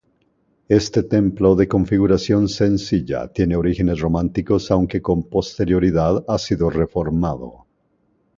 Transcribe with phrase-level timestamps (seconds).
[0.79, 7.67] Este templo, de configuración sencilla, tiene orígenes románicos aunque con posterioridad ha sido reformado.